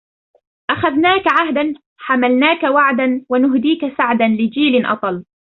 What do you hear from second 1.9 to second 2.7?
حملناك